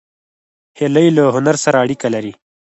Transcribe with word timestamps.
هیلۍ 0.79 1.07
له 1.17 1.23
هنر 1.35 1.55
سره 1.65 1.77
اړیکه 1.83 2.07
لري 2.15 2.33